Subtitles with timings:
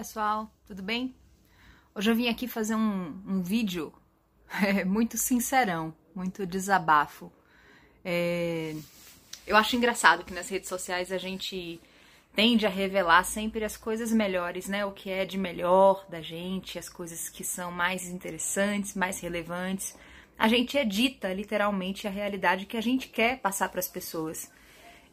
[0.00, 1.14] pessoal, tudo bem?
[1.94, 3.92] Hoje eu vim aqui fazer um, um vídeo
[4.66, 7.30] é, muito sincerão, muito desabafo.
[8.02, 8.74] É,
[9.46, 11.78] eu acho engraçado que nas redes sociais a gente
[12.34, 14.86] tende a revelar sempre as coisas melhores, né?
[14.86, 19.94] O que é de melhor da gente, as coisas que são mais interessantes, mais relevantes.
[20.38, 24.50] A gente edita literalmente a realidade que a gente quer passar para as pessoas.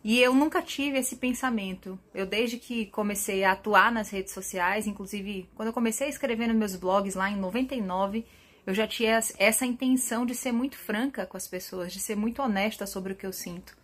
[0.07, 1.99] E eu nunca tive esse pensamento.
[2.13, 6.47] Eu, desde que comecei a atuar nas redes sociais, inclusive quando eu comecei a escrever
[6.47, 8.25] nos meus blogs lá em 99,
[8.65, 12.41] eu já tinha essa intenção de ser muito franca com as pessoas, de ser muito
[12.41, 13.77] honesta sobre o que eu sinto.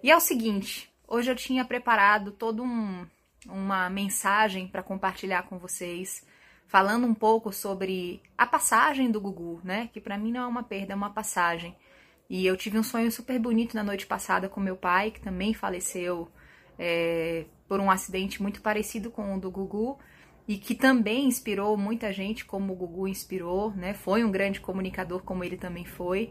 [0.00, 3.04] E é o seguinte: hoje eu tinha preparado toda um,
[3.44, 6.24] uma mensagem para compartilhar com vocês,
[6.68, 9.90] falando um pouco sobre a passagem do Gugu, né?
[9.92, 11.74] Que para mim não é uma perda, é uma passagem.
[12.28, 15.52] E eu tive um sonho super bonito na noite passada com meu pai, que também
[15.52, 16.28] faleceu
[16.78, 19.98] é, por um acidente muito parecido com o do Gugu
[20.46, 23.94] e que também inspirou muita gente, como o Gugu inspirou, né?
[23.94, 26.30] Foi um grande comunicador, como ele também foi.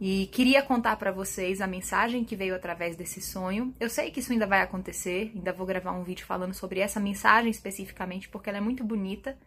[0.00, 3.72] E queria contar para vocês a mensagem que veio através desse sonho.
[3.78, 6.98] Eu sei que isso ainda vai acontecer, ainda vou gravar um vídeo falando sobre essa
[6.98, 9.38] mensagem especificamente, porque ela é muito bonita.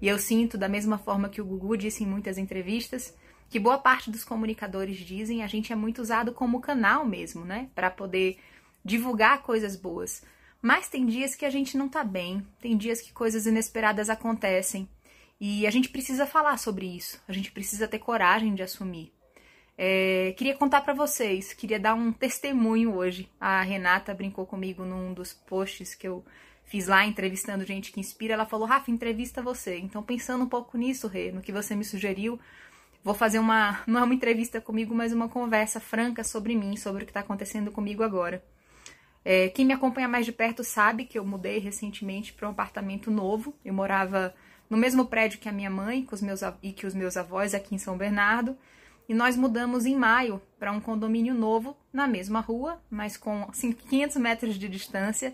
[0.00, 3.16] E eu sinto, da mesma forma que o Gugu disse em muitas entrevistas,
[3.48, 7.68] que boa parte dos comunicadores dizem, a gente é muito usado como canal mesmo, né?
[7.74, 8.38] Para poder
[8.84, 10.22] divulgar coisas boas.
[10.60, 14.88] Mas tem dias que a gente não tá bem, tem dias que coisas inesperadas acontecem.
[15.40, 19.12] E a gente precisa falar sobre isso, a gente precisa ter coragem de assumir.
[19.78, 23.28] É, queria contar para vocês, queria dar um testemunho hoje.
[23.38, 26.24] A Renata brincou comigo num dos posts que eu
[26.64, 28.34] fiz lá entrevistando gente que inspira.
[28.34, 29.78] Ela falou: Rafa, entrevista você.
[29.78, 32.40] Então, pensando um pouco nisso, Rê, no que você me sugeriu,
[33.06, 37.04] vou fazer uma, não é uma entrevista comigo, mas uma conversa franca sobre mim, sobre
[37.04, 38.44] o que está acontecendo comigo agora.
[39.24, 43.08] É, quem me acompanha mais de perto sabe que eu mudei recentemente para um apartamento
[43.08, 43.54] novo.
[43.64, 44.34] Eu morava
[44.68, 47.54] no mesmo prédio que a minha mãe com os meus, e que os meus avós
[47.54, 48.58] aqui em São Bernardo.
[49.08, 53.70] E nós mudamos em maio para um condomínio novo na mesma rua, mas com assim,
[53.70, 55.32] 500 metros de distância.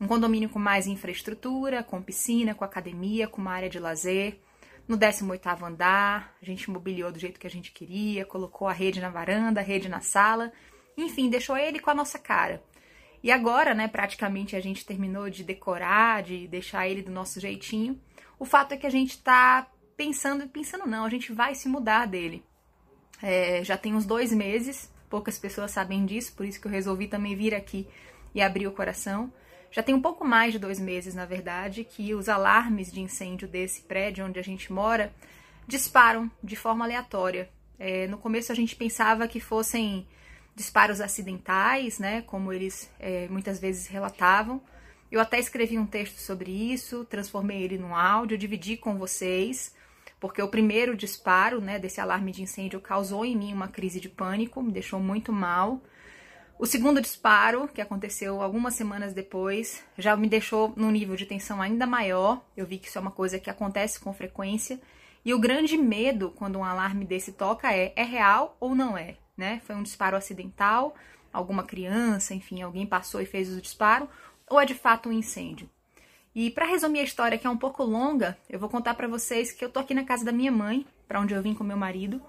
[0.00, 4.40] Um condomínio com mais infraestrutura, com piscina, com academia, com uma área de lazer
[4.90, 9.00] no 18º andar, a gente mobiliou do jeito que a gente queria, colocou a rede
[9.00, 10.52] na varanda, a rede na sala,
[10.96, 12.60] enfim, deixou ele com a nossa cara.
[13.22, 18.00] E agora, né, praticamente a gente terminou de decorar, de deixar ele do nosso jeitinho.
[18.36, 22.06] O fato é que a gente tá pensando, pensando não, a gente vai se mudar
[22.06, 22.44] dele.
[23.22, 27.06] É, já tem uns dois meses, poucas pessoas sabem disso, por isso que eu resolvi
[27.06, 27.86] também vir aqui
[28.34, 29.32] e abrir o coração.
[29.70, 33.46] Já tem um pouco mais de dois meses, na verdade, que os alarmes de incêndio
[33.46, 35.12] desse prédio onde a gente mora
[35.66, 37.48] disparam de forma aleatória.
[37.78, 40.06] É, no começo a gente pensava que fossem
[40.56, 44.60] disparos acidentais, né, como eles é, muitas vezes relatavam.
[45.10, 49.74] Eu até escrevi um texto sobre isso, transformei ele num áudio, dividi com vocês,
[50.18, 54.08] porque o primeiro disparo, né, desse alarme de incêndio causou em mim uma crise de
[54.08, 55.80] pânico, me deixou muito mal.
[56.60, 61.62] O segundo disparo, que aconteceu algumas semanas depois, já me deixou num nível de tensão
[61.62, 62.44] ainda maior.
[62.54, 64.78] Eu vi que isso é uma coisa que acontece com frequência.
[65.24, 69.16] E o grande medo quando um alarme desse toca é: é real ou não é?
[69.38, 69.62] Né?
[69.64, 70.94] Foi um disparo acidental,
[71.32, 74.06] alguma criança, enfim, alguém passou e fez o disparo,
[74.46, 75.66] ou é de fato um incêndio?
[76.34, 79.50] E para resumir a história, que é um pouco longa, eu vou contar para vocês
[79.50, 81.78] que eu tô aqui na casa da minha mãe, para onde eu vim com meu
[81.78, 82.20] marido,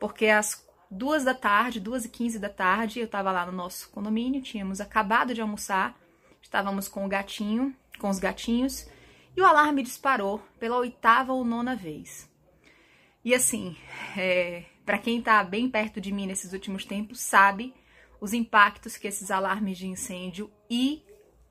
[0.00, 0.63] porque as
[0.94, 4.80] duas da tarde, duas e quinze da tarde, eu estava lá no nosso condomínio, tínhamos
[4.80, 5.98] acabado de almoçar,
[6.40, 8.88] estávamos com o gatinho, com os gatinhos,
[9.36, 12.30] e o alarme disparou pela oitava ou nona vez.
[13.24, 13.76] E assim,
[14.16, 17.74] é, para quem está bem perto de mim nesses últimos tempos, sabe
[18.20, 21.02] os impactos que esses alarmes de incêndio e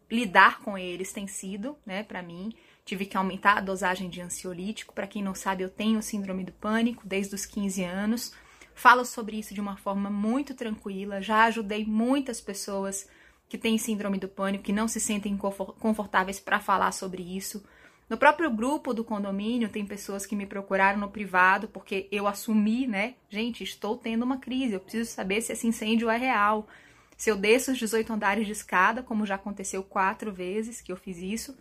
[0.09, 2.53] lidar com eles tem sido, né, para mim.
[2.85, 4.93] Tive que aumentar a dosagem de ansiolítico.
[4.93, 8.33] Para quem não sabe, eu tenho síndrome do pânico desde os 15 anos.
[8.75, 11.21] Falo sobre isso de uma forma muito tranquila.
[11.21, 13.07] Já ajudei muitas pessoas
[13.47, 17.63] que têm síndrome do pânico, que não se sentem confortáveis para falar sobre isso.
[18.09, 22.85] No próprio grupo do condomínio, tem pessoas que me procuraram no privado porque eu assumi,
[22.85, 23.15] né?
[23.29, 26.67] Gente, estou tendo uma crise, eu preciso saber se esse incêndio é real.
[27.15, 30.97] Se eu desço os 18 andares de escada, como já aconteceu quatro vezes que eu
[30.97, 31.57] fiz isso,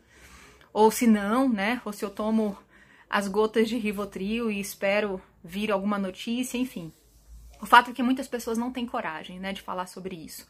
[0.72, 1.80] ou se não, né?
[1.84, 2.56] Ou se eu tomo
[3.08, 6.92] as gotas de Rivotril e espero vir alguma notícia, enfim.
[7.62, 10.48] O fato é que muitas pessoas não têm coragem, né, de falar sobre isso,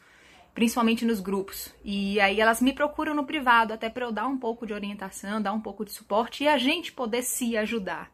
[0.54, 1.70] principalmente nos grupos.
[1.84, 5.42] E aí elas me procuram no privado até para eu dar um pouco de orientação,
[5.42, 8.10] dar um pouco de suporte e a gente poder se ajudar.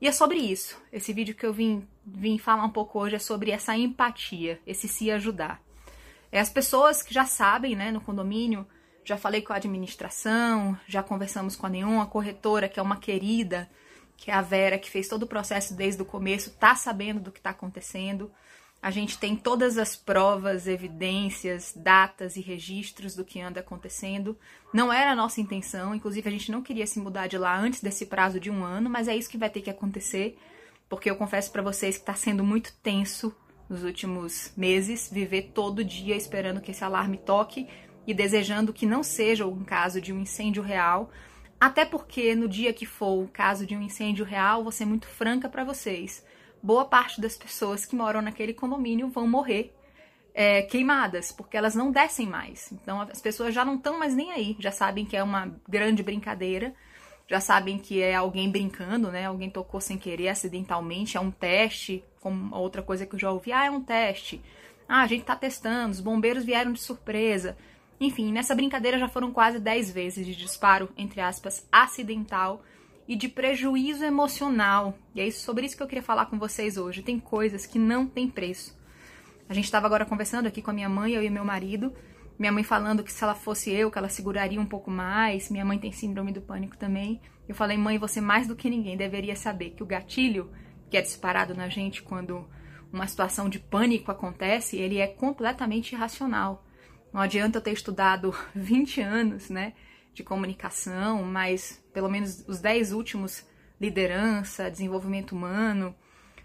[0.00, 0.76] E é sobre isso.
[0.92, 4.88] Esse vídeo que eu vim, vim falar um pouco hoje é sobre essa empatia, esse
[4.88, 5.62] se ajudar.
[6.32, 8.66] É as pessoas que já sabem, né, no condomínio,
[9.04, 12.96] já falei com a administração, já conversamos com a Neon, a corretora, que é uma
[12.96, 13.70] querida,
[14.16, 17.32] que é a Vera, que fez todo o processo desde o começo, tá sabendo do
[17.32, 18.30] que está acontecendo.
[18.82, 24.38] A gente tem todas as provas, evidências, datas e registros do que anda acontecendo.
[24.72, 27.80] Não era a nossa intenção, inclusive a gente não queria se mudar de lá antes
[27.80, 30.38] desse prazo de um ano, mas é isso que vai ter que acontecer,
[30.88, 33.34] porque eu confesso para vocês que está sendo muito tenso
[33.68, 37.66] nos últimos meses viver todo dia esperando que esse alarme toque
[38.06, 41.10] e desejando que não seja um caso de um incêndio real.
[41.60, 45.06] Até porque no dia que for o caso de um incêndio real, vou ser muito
[45.06, 46.24] franca para vocês
[46.66, 49.72] boa parte das pessoas que moram naquele condomínio vão morrer
[50.34, 52.72] é, queimadas, porque elas não descem mais.
[52.72, 56.02] Então as pessoas já não estão mais nem aí, já sabem que é uma grande
[56.02, 56.74] brincadeira,
[57.28, 59.26] já sabem que é alguém brincando, né?
[59.26, 63.52] Alguém tocou sem querer, acidentalmente, é um teste, como outra coisa que eu já ouvi,
[63.52, 64.42] ah, é um teste.
[64.88, 67.56] Ah, a gente tá testando, os bombeiros vieram de surpresa.
[67.98, 72.62] Enfim, nessa brincadeira já foram quase 10 vezes de disparo, entre aspas, acidental
[73.08, 74.98] e de prejuízo emocional.
[75.14, 77.02] E é sobre isso que eu queria falar com vocês hoje.
[77.02, 78.76] Tem coisas que não tem preço.
[79.48, 81.92] A gente estava agora conversando aqui com a minha mãe, eu e meu marido.
[82.38, 85.48] Minha mãe falando que se ela fosse eu, que ela seguraria um pouco mais.
[85.48, 87.20] Minha mãe tem síndrome do pânico também.
[87.48, 90.50] Eu falei, mãe, você mais do que ninguém deveria saber que o gatilho
[90.90, 92.46] que é disparado na gente quando
[92.92, 96.65] uma situação de pânico acontece, ele é completamente irracional.
[97.16, 99.72] Não adianta eu ter estudado 20 anos, né?
[100.12, 103.46] de comunicação, mas pelo menos os dez últimos
[103.78, 105.94] liderança, desenvolvimento humano,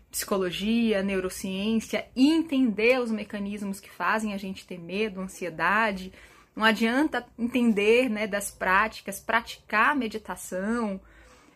[0.09, 6.11] psicologia, neurociência, entender os mecanismos que fazem a gente ter medo, ansiedade.
[6.53, 10.99] Não adianta entender né, das práticas, praticar meditação,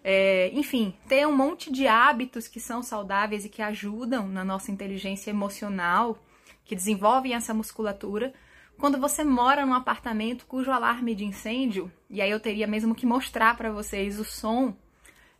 [0.01, 4.71] é, enfim, ter um monte de hábitos que são saudáveis e que ajudam na nossa
[4.71, 6.17] inteligência emocional,
[6.63, 8.33] que desenvolvem essa musculatura,
[8.77, 13.05] quando você mora num apartamento cujo alarme de incêndio, e aí eu teria mesmo que
[13.05, 14.75] mostrar para vocês o som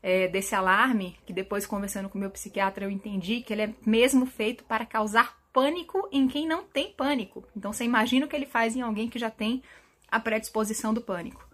[0.01, 4.25] é, desse alarme, que depois conversando com meu psiquiatra eu entendi que ele é mesmo
[4.25, 7.43] feito para causar pânico em quem não tem pânico.
[7.55, 9.63] Então você imagina o que ele faz em alguém que já tem
[10.11, 11.47] a predisposição do pânico.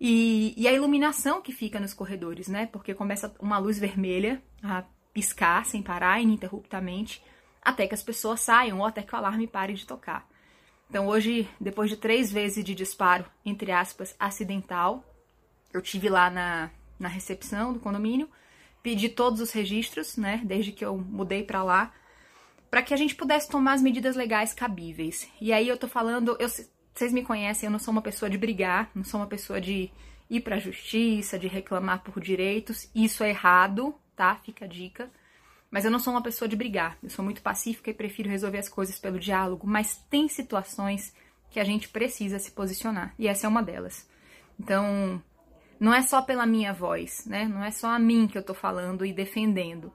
[0.00, 2.66] E, e a iluminação que fica nos corredores, né?
[2.66, 7.22] Porque começa uma luz vermelha a piscar sem parar ininterruptamente
[7.62, 10.28] até que as pessoas saiam ou até que o alarme pare de tocar.
[10.88, 15.04] Então, hoje, depois de três vezes de disparo, entre aspas, acidental,
[15.72, 18.28] eu tive lá na, na recepção do condomínio,
[18.82, 21.92] pedi todos os registros, né, desde que eu mudei para lá,
[22.70, 25.28] para que a gente pudesse tomar as medidas legais cabíveis.
[25.40, 26.48] E aí eu tô falando, eu,
[26.94, 29.90] vocês me conhecem, eu não sou uma pessoa de brigar, não sou uma pessoa de
[30.30, 32.90] ir para a justiça, de reclamar por direitos.
[32.94, 34.36] Isso é errado, tá?
[34.36, 35.10] Fica a dica.
[35.70, 36.96] Mas eu não sou uma pessoa de brigar.
[37.02, 39.66] Eu sou muito pacífica e prefiro resolver as coisas pelo diálogo.
[39.66, 41.12] Mas tem situações
[41.50, 43.14] que a gente precisa se posicionar.
[43.18, 44.08] E essa é uma delas.
[44.58, 45.22] Então,
[45.78, 47.46] não é só pela minha voz, né?
[47.46, 49.92] Não é só a mim que eu tô falando e defendendo.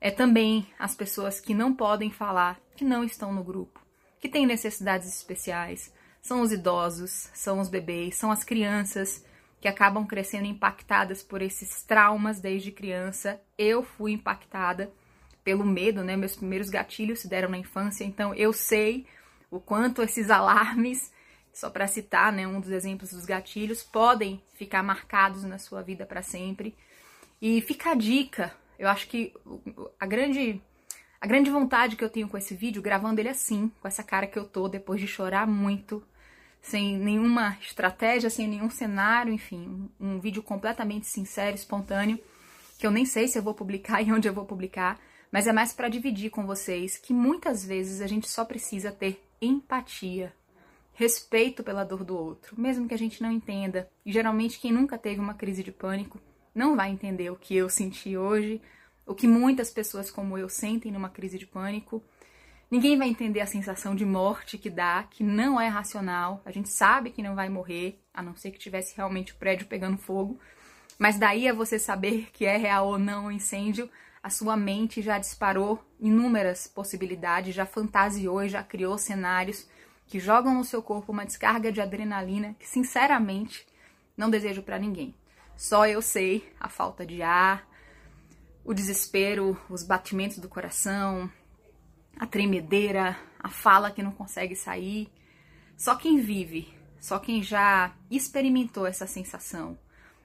[0.00, 3.80] É também as pessoas que não podem falar, que não estão no grupo,
[4.20, 5.92] que têm necessidades especiais.
[6.20, 9.24] São os idosos, são os bebês, são as crianças
[9.60, 13.40] que acabam crescendo impactadas por esses traumas desde criança.
[13.56, 14.92] Eu fui impactada
[15.44, 16.16] pelo medo, né?
[16.16, 19.06] Meus primeiros gatilhos se deram na infância, então eu sei
[19.50, 21.12] o quanto esses alarmes,
[21.52, 26.04] só para citar, né, um dos exemplos dos gatilhos, podem ficar marcados na sua vida
[26.04, 26.74] para sempre.
[27.40, 29.32] E fica a dica, eu acho que
[30.00, 30.60] a grande
[31.20, 34.26] a grande vontade que eu tenho com esse vídeo, gravando ele assim, com essa cara
[34.26, 36.02] que eu tô depois de chorar muito,
[36.60, 42.18] sem nenhuma estratégia, sem nenhum cenário, enfim, um, um vídeo completamente sincero, espontâneo,
[42.78, 45.00] que eu nem sei se eu vou publicar e onde eu vou publicar,
[45.34, 49.20] mas é mais para dividir com vocês que muitas vezes a gente só precisa ter
[49.42, 50.32] empatia,
[50.92, 53.90] respeito pela dor do outro, mesmo que a gente não entenda.
[54.06, 56.20] E geralmente quem nunca teve uma crise de pânico
[56.54, 58.62] não vai entender o que eu senti hoje,
[59.04, 62.00] o que muitas pessoas como eu sentem numa crise de pânico.
[62.70, 66.42] Ninguém vai entender a sensação de morte que dá, que não é racional.
[66.44, 69.66] A gente sabe que não vai morrer, a não ser que tivesse realmente o prédio
[69.66, 70.38] pegando fogo.
[70.96, 73.90] Mas daí a você saber que é real ou não o incêndio,
[74.24, 79.68] a sua mente já disparou inúmeras possibilidades, já fantasiou já criou cenários
[80.06, 83.66] que jogam no seu corpo uma descarga de adrenalina que, sinceramente,
[84.16, 85.14] não desejo para ninguém.
[85.58, 87.68] Só eu sei a falta de ar,
[88.64, 91.30] o desespero, os batimentos do coração,
[92.18, 95.12] a tremedeira, a fala que não consegue sair.
[95.76, 99.78] Só quem vive, só quem já experimentou essa sensação,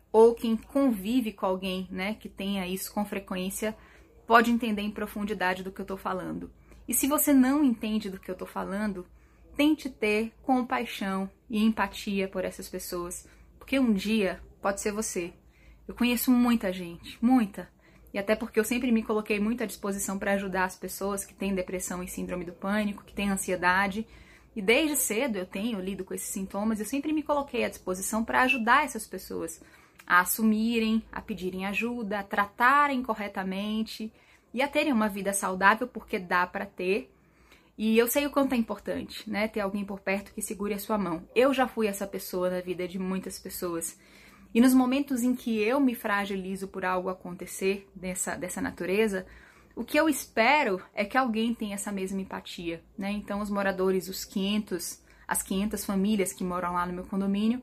[0.10, 3.76] ou quem convive com alguém, né, que tenha isso com frequência,
[4.30, 6.52] pode entender em profundidade do que eu tô falando.
[6.88, 9.04] E se você não entende do que eu tô falando,
[9.58, 15.34] tente ter compaixão e empatia por essas pessoas, porque um dia pode ser você.
[15.88, 17.68] Eu conheço muita gente, muita.
[18.14, 21.34] E até porque eu sempre me coloquei muito à disposição para ajudar as pessoas que
[21.34, 24.06] têm depressão e síndrome do pânico, que têm ansiedade.
[24.56, 28.24] E desde cedo eu tenho lido com esses sintomas, eu sempre me coloquei à disposição
[28.24, 29.60] para ajudar essas pessoas
[30.10, 34.12] a assumirem, a pedirem ajuda, a tratarem corretamente
[34.52, 37.14] e a terem uma vida saudável, porque dá para ter.
[37.78, 40.80] E eu sei o quanto é importante, né, ter alguém por perto que segure a
[40.80, 41.24] sua mão.
[41.36, 44.00] Eu já fui essa pessoa na vida de muitas pessoas.
[44.52, 49.28] E nos momentos em que eu me fragilizo por algo acontecer dessa, dessa natureza,
[49.76, 53.12] o que eu espero é que alguém tenha essa mesma empatia, né?
[53.12, 57.62] Então, os moradores, os 500, as 500 famílias que moram lá no meu condomínio,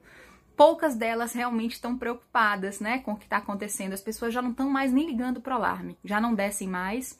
[0.56, 3.92] poucas delas realmente estão preocupadas, né, com o que está acontecendo.
[3.92, 7.18] As pessoas já não estão mais nem ligando pro alarme, já não descem mais.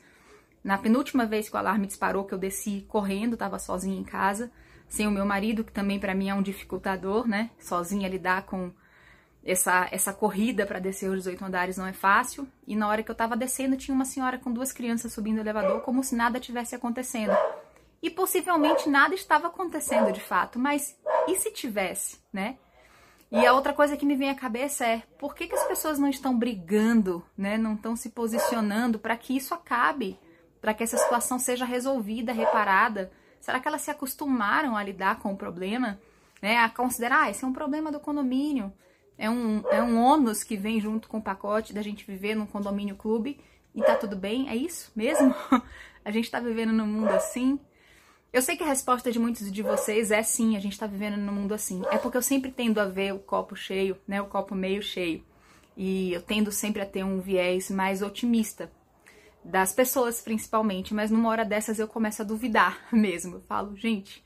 [0.63, 4.51] Na penúltima vez que o alarme disparou, que eu desci correndo, estava sozinha em casa,
[4.89, 8.71] sem o meu marido, que também para mim é um dificultador, né, sozinha lidar com
[9.45, 12.45] essa, essa corrida para descer os 18 andares não é fácil.
[12.65, 15.41] E na hora que eu estava descendo, tinha uma senhora com duas crianças subindo o
[15.41, 17.33] elevador, como se nada tivesse acontecendo.
[18.01, 22.57] E possivelmente nada estava acontecendo de fato, mas e se tivesse, né?
[23.31, 25.99] E a outra coisa que me vem à cabeça é por que, que as pessoas
[25.99, 27.57] não estão brigando, né?
[27.57, 30.17] Não estão se posicionando para que isso acabe,
[30.61, 33.11] para que essa situação seja resolvida, reparada?
[33.41, 35.99] Será que elas se acostumaram a lidar com o problema,
[36.41, 36.57] né?
[36.57, 38.71] A considerar, ah, esse é um problema do condomínio
[39.17, 42.45] é um, é um ônus que vem junto com o pacote da gente viver num
[42.45, 43.39] condomínio clube
[43.73, 44.47] e tá tudo bem?
[44.47, 45.33] É isso mesmo?
[46.05, 47.59] a gente tá vivendo num mundo assim?
[48.31, 51.17] Eu sei que a resposta de muitos de vocês é sim, a gente tá vivendo
[51.17, 51.81] num mundo assim.
[51.89, 54.21] É porque eu sempre tendo a ver o copo cheio, né?
[54.21, 55.23] O copo meio cheio.
[55.75, 58.69] E eu tendo sempre a ter um viés mais otimista.
[59.43, 60.93] Das pessoas, principalmente.
[60.93, 63.37] Mas numa hora dessas eu começo a duvidar mesmo.
[63.37, 64.23] Eu falo, gente,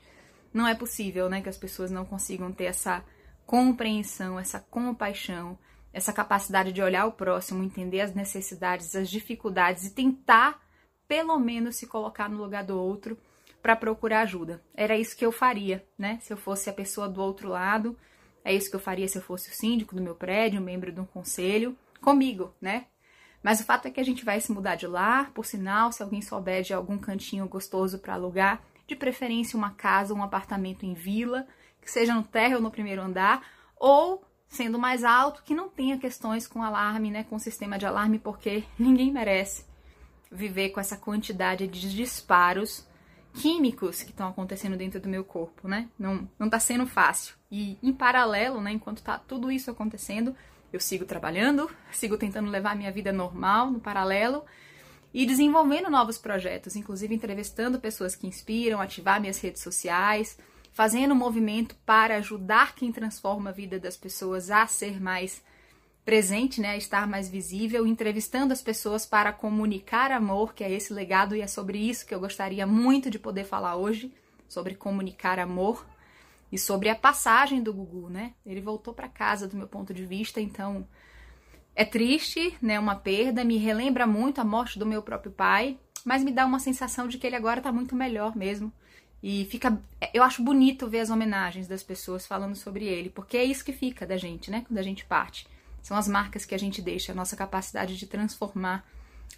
[0.52, 1.40] não é possível, né?
[1.40, 3.04] Que as pessoas não consigam ter essa
[3.46, 5.56] compreensão, essa compaixão,
[5.92, 10.60] essa capacidade de olhar o próximo, entender as necessidades, as dificuldades e tentar,
[11.06, 13.16] pelo menos, se colocar no lugar do outro
[13.62, 14.60] para procurar ajuda.
[14.74, 16.18] Era isso que eu faria, né?
[16.20, 17.96] Se eu fosse a pessoa do outro lado,
[18.44, 20.90] é isso que eu faria se eu fosse o síndico do meu prédio, um membro
[20.90, 22.86] de um conselho, comigo, né?
[23.42, 26.02] Mas o fato é que a gente vai se mudar de lá, por sinal, se
[26.02, 30.94] alguém souber de algum cantinho gostoso para alugar, de preferência uma casa, um apartamento em
[30.94, 31.46] vila,
[31.80, 33.44] que seja no térreo ou no primeiro andar,
[33.76, 38.18] ou sendo mais alto, que não tenha questões com alarme, né, com sistema de alarme,
[38.18, 39.64] porque ninguém merece
[40.30, 42.86] viver com essa quantidade de disparos
[43.32, 45.88] químicos que estão acontecendo dentro do meu corpo, né?
[45.98, 47.34] Não, não tá sendo fácil.
[47.50, 50.34] E em paralelo, né, enquanto tá tudo isso acontecendo,
[50.72, 54.44] eu sigo trabalhando, sigo tentando levar minha vida normal no paralelo
[55.12, 60.38] e desenvolvendo novos projetos, inclusive entrevistando pessoas que inspiram, ativar minhas redes sociais,
[60.72, 65.42] fazendo movimento para ajudar quem transforma a vida das pessoas a ser mais
[66.04, 71.36] presente, né, estar mais visível, entrevistando as pessoas para comunicar amor, que é esse legado
[71.36, 74.12] e é sobre isso que eu gostaria muito de poder falar hoje,
[74.48, 75.86] sobre comunicar amor
[76.50, 78.34] e sobre a passagem do Gugu, né?
[78.44, 80.86] Ele voltou para casa do meu ponto de vista, então
[81.74, 86.24] é triste, né, uma perda, me relembra muito a morte do meu próprio pai, mas
[86.24, 88.72] me dá uma sensação de que ele agora tá muito melhor mesmo.
[89.22, 89.80] E fica.
[90.12, 93.72] Eu acho bonito ver as homenagens das pessoas falando sobre ele, porque é isso que
[93.72, 94.64] fica da gente, né?
[94.66, 95.46] Quando a gente parte.
[95.82, 98.86] São as marcas que a gente deixa, a nossa capacidade de transformar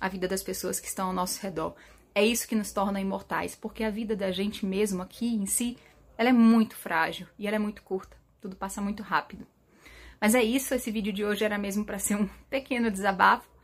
[0.00, 1.74] a vida das pessoas que estão ao nosso redor.
[2.14, 5.76] É isso que nos torna imortais, porque a vida da gente mesmo aqui em si,
[6.16, 8.16] ela é muito frágil e ela é muito curta.
[8.40, 9.46] Tudo passa muito rápido.
[10.20, 13.54] Mas é isso, esse vídeo de hoje era mesmo para ser um pequeno desabafo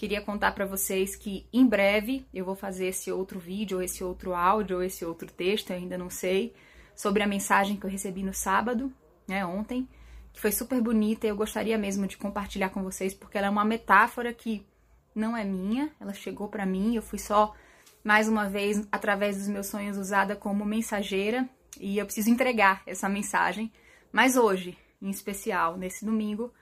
[0.00, 4.02] Queria contar para vocês que em breve eu vou fazer esse outro vídeo, ou esse
[4.02, 6.54] outro áudio, ou esse outro texto, ainda não sei,
[6.96, 8.90] sobre a mensagem que eu recebi no sábado,
[9.28, 9.86] né, ontem,
[10.32, 13.50] que foi super bonita e eu gostaria mesmo de compartilhar com vocês, porque ela é
[13.50, 14.64] uma metáfora que
[15.14, 17.54] não é minha, ela chegou para mim, eu fui só
[18.02, 23.08] mais uma vez através dos meus sonhos usada como mensageira e eu preciso entregar essa
[23.08, 23.72] mensagem,
[24.12, 26.52] mas hoje, em especial, nesse domingo,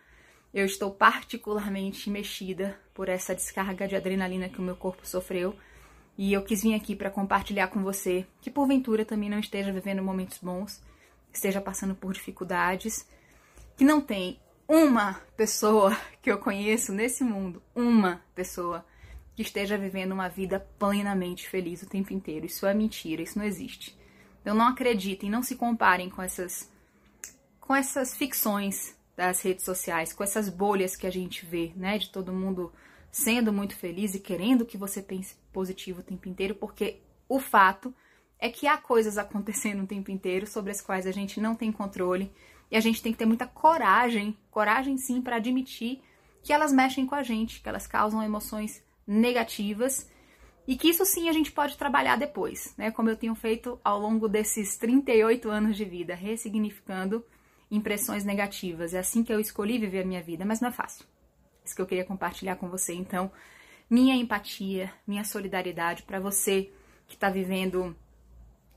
[0.52, 5.54] eu estou particularmente mexida por essa descarga de adrenalina que o meu corpo sofreu
[6.16, 10.02] e eu quis vir aqui para compartilhar com você que porventura também não esteja vivendo
[10.02, 10.82] momentos bons,
[11.32, 13.06] esteja passando por dificuldades,
[13.78, 18.85] que não tem uma pessoa que eu conheço nesse mundo, uma pessoa
[19.37, 22.44] que esteja vivendo uma vida plenamente feliz o tempo inteiro.
[22.44, 23.97] Isso é mentira, isso não existe.
[24.42, 26.68] Então não acreditem, não se comparem com essas
[27.61, 32.11] com essas ficções das redes sociais, com essas bolhas que a gente vê, né, de
[32.11, 32.73] todo mundo
[33.12, 37.94] sendo muito feliz e querendo que você pense positivo o tempo inteiro, porque o fato
[38.40, 41.70] é que há coisas acontecendo o tempo inteiro sobre as quais a gente não tem
[41.70, 42.32] controle
[42.70, 46.00] e a gente tem que ter muita coragem, coragem sim, para admitir
[46.42, 50.08] que elas mexem com a gente, que elas causam emoções negativas
[50.66, 52.90] e que isso sim a gente pode trabalhar depois, né?
[52.90, 57.25] Como eu tenho feito ao longo desses 38 anos de vida, ressignificando
[57.70, 58.92] impressões negativas.
[58.92, 61.06] É assim que eu escolhi viver a minha vida, mas não é fácil.
[61.64, 62.94] Isso que eu queria compartilhar com você.
[62.94, 63.30] Então,
[63.88, 66.70] minha empatia, minha solidariedade para você
[67.06, 67.96] que está vivendo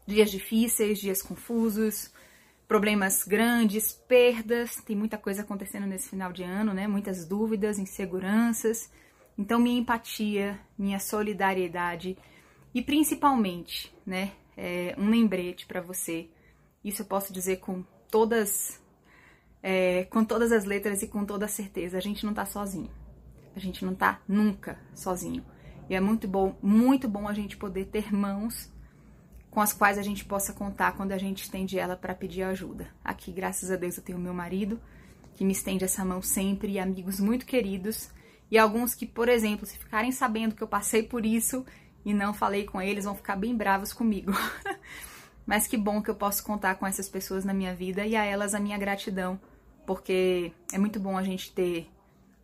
[0.07, 2.11] dias difíceis, dias confusos,
[2.71, 6.87] problemas grandes, perdas, tem muita coisa acontecendo nesse final de ano, né?
[6.87, 8.89] Muitas dúvidas, inseguranças.
[9.37, 12.17] Então, minha empatia, minha solidariedade
[12.73, 16.29] e principalmente, né, é um lembrete para você.
[16.81, 18.81] Isso eu posso dizer com todas,
[19.61, 21.97] é, com todas as letras e com toda certeza.
[21.97, 22.89] A gente não tá sozinho.
[23.53, 25.43] A gente não tá nunca sozinho.
[25.89, 28.71] E é muito bom, muito bom a gente poder ter mãos
[29.51, 32.87] com as quais a gente possa contar quando a gente estende ela para pedir ajuda.
[33.03, 34.79] Aqui, graças a Deus, eu tenho meu marido
[35.35, 38.09] que me estende essa mão sempre e amigos muito queridos
[38.49, 41.65] e alguns que, por exemplo, se ficarem sabendo que eu passei por isso
[42.05, 44.31] e não falei com eles, vão ficar bem bravos comigo.
[45.45, 48.23] Mas que bom que eu posso contar com essas pessoas na minha vida e a
[48.23, 49.39] elas a minha gratidão,
[49.85, 51.89] porque é muito bom a gente ter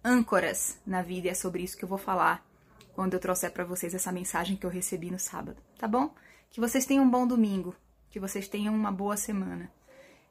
[0.03, 2.45] âncoras na vida e é sobre isso que eu vou falar
[2.93, 6.13] quando eu trouxer para vocês essa mensagem que eu recebi no sábado, tá bom?
[6.49, 7.75] Que vocês tenham um bom domingo,
[8.09, 9.71] que vocês tenham uma boa semana.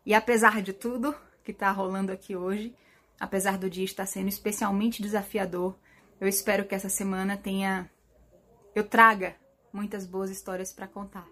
[0.05, 2.75] E apesar de tudo que está rolando aqui hoje,
[3.19, 5.77] apesar do dia estar sendo especialmente desafiador,
[6.21, 7.91] eu espero que essa semana tenha
[8.75, 9.37] eu traga
[9.73, 11.27] muitas boas histórias para contar.